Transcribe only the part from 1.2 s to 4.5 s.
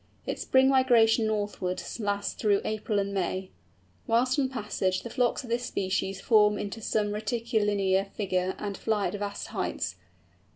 northwards lasts through April and May. Whilst on